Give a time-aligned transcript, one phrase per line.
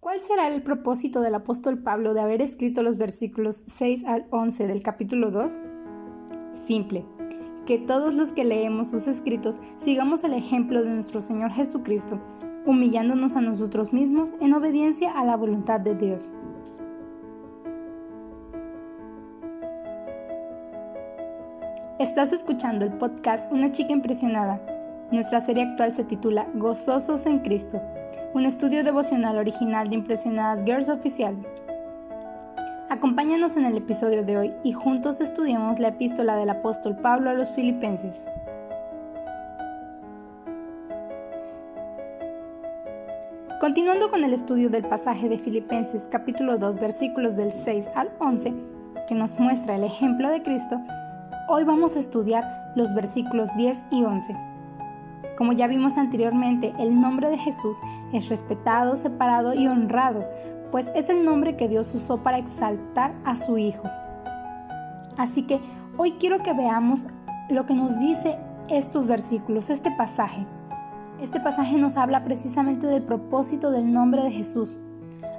[0.00, 4.66] ¿Cuál será el propósito del apóstol Pablo de haber escrito los versículos 6 al 11
[4.66, 5.50] del capítulo 2?
[6.66, 7.04] Simple,
[7.66, 12.18] que todos los que leemos sus escritos sigamos el ejemplo de nuestro Señor Jesucristo,
[12.64, 16.30] humillándonos a nosotros mismos en obediencia a la voluntad de Dios.
[21.98, 24.62] Estás escuchando el podcast Una chica impresionada.
[25.12, 27.78] Nuestra serie actual se titula Gozosos en Cristo
[28.32, 31.36] un estudio devocional original de Impresionadas Girls Oficial.
[32.88, 37.34] Acompáñanos en el episodio de hoy y juntos estudiemos la epístola del apóstol Pablo a
[37.34, 38.24] los filipenses.
[43.60, 48.54] Continuando con el estudio del pasaje de Filipenses capítulo 2 versículos del 6 al 11,
[49.08, 50.76] que nos muestra el ejemplo de Cristo,
[51.48, 52.44] hoy vamos a estudiar
[52.76, 54.59] los versículos 10 y 11
[55.40, 57.78] como ya vimos anteriormente, el nombre de Jesús
[58.12, 60.22] es respetado, separado y honrado,
[60.70, 63.88] pues es el nombre que Dios usó para exaltar a su Hijo.
[65.16, 65.58] Así que
[65.96, 67.06] hoy quiero que veamos
[67.48, 68.36] lo que nos dice
[68.68, 70.44] estos versículos, este pasaje.
[71.22, 74.76] Este pasaje nos habla precisamente del propósito del nombre de Jesús.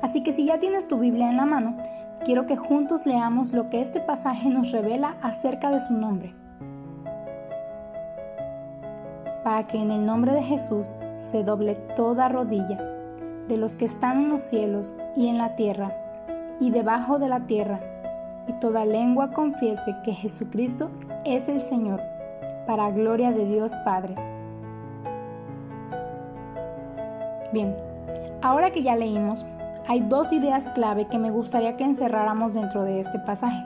[0.00, 1.76] Así que si ya tienes tu Biblia en la mano,
[2.24, 6.32] quiero que juntos leamos lo que este pasaje nos revela acerca de su nombre.
[9.48, 10.88] Para que en el nombre de Jesús
[11.22, 12.78] se doble toda rodilla
[13.48, 15.90] de los que están en los cielos y en la tierra
[16.60, 17.80] y debajo de la tierra,
[18.46, 20.90] y toda lengua confiese que Jesucristo
[21.24, 21.98] es el Señor,
[22.66, 24.14] para gloria de Dios Padre.
[27.54, 27.74] Bien,
[28.42, 29.46] ahora que ya leímos,
[29.88, 33.64] hay dos ideas clave que me gustaría que encerráramos dentro de este pasaje,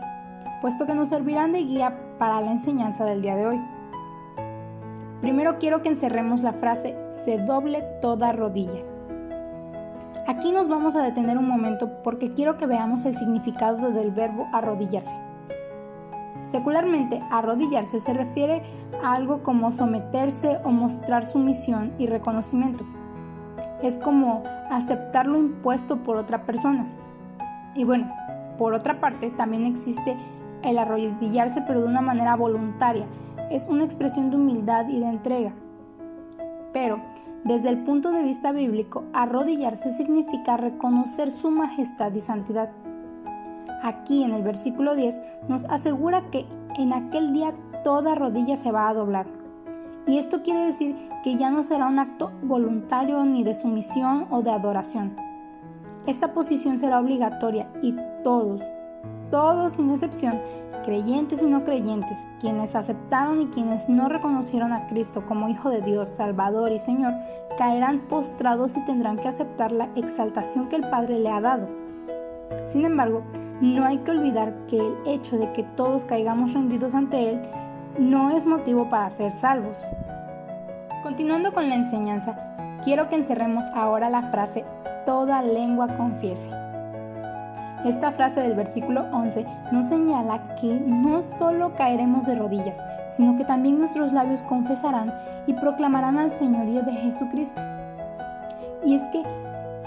[0.61, 3.61] puesto que nos servirán de guía para la enseñanza del día de hoy.
[5.23, 8.81] Primero quiero que encerremos la frase se doble toda rodilla.
[10.27, 14.49] Aquí nos vamos a detener un momento porque quiero que veamos el significado del verbo
[14.53, 15.17] arrodillarse.
[16.51, 18.65] Secularmente, arrodillarse se refiere
[19.05, 22.85] a algo como someterse o mostrar sumisión y reconocimiento.
[23.81, 26.85] Es como aceptar lo impuesto por otra persona.
[27.77, 28.09] Y bueno,
[28.59, 30.17] por otra parte, también existe
[30.65, 33.07] el arrodillarse pero de una manera voluntaria,
[33.53, 35.53] es una expresión de humildad y de entrega.
[36.73, 36.99] Pero,
[37.45, 42.71] desde el punto de vista bíblico, arrodillarse significa reconocer su majestad y santidad.
[43.83, 46.47] Aquí en el versículo 10 nos asegura que
[46.79, 47.53] en aquel día
[47.85, 49.27] toda rodilla se va a doblar.
[50.07, 54.43] Y esto quiere decir que ya no será un acto voluntario ni de sumisión o
[54.43, 55.15] de adoración.
[56.07, 58.63] Esta posición será obligatoria y todos,
[59.33, 60.39] todos sin excepción,
[60.85, 65.81] creyentes y no creyentes, quienes aceptaron y quienes no reconocieron a Cristo como Hijo de
[65.81, 67.15] Dios, Salvador y Señor,
[67.57, 71.67] caerán postrados y tendrán que aceptar la exaltación que el Padre le ha dado.
[72.69, 73.23] Sin embargo,
[73.63, 77.43] no hay que olvidar que el hecho de que todos caigamos rendidos ante Él
[77.99, 79.83] no es motivo para ser salvos.
[81.03, 82.39] Continuando con la enseñanza,
[82.85, 84.63] quiero que encerremos ahora la frase
[85.07, 86.51] toda lengua confiese.
[87.85, 92.79] Esta frase del versículo 11 nos señala que no solo caeremos de rodillas,
[93.17, 95.13] sino que también nuestros labios confesarán
[95.49, 97.61] y proclamarán al señorío de Jesucristo.
[98.87, 99.25] Y es que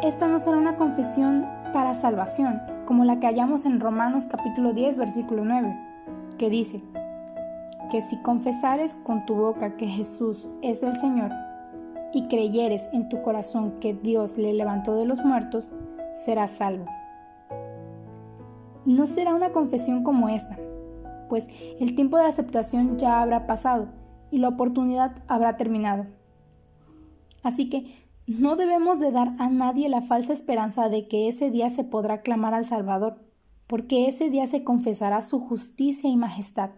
[0.04, 4.98] esta no será una confesión para salvación, como la que hallamos en Romanos capítulo 10,
[4.98, 5.74] versículo 9,
[6.38, 6.82] que dice,
[7.92, 11.32] que si confesares con tu boca que Jesús es el Señor,
[12.14, 15.72] y creyeres en tu corazón que Dios le levantó de los muertos,
[16.26, 16.86] serás salvo
[18.86, 20.58] no será una confesión como esta,
[21.30, 21.46] pues
[21.80, 23.88] el tiempo de aceptación ya habrá pasado
[24.32, 26.04] y la oportunidad habrá terminado.
[27.44, 27.96] Así que
[28.28, 32.22] no debemos de dar a nadie la falsa esperanza de que ese día se podrá
[32.22, 33.14] clamar al Salvador,
[33.68, 36.70] porque ese día se confesará su justicia y majestad,